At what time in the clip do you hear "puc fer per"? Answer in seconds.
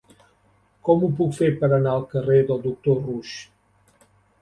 1.19-1.71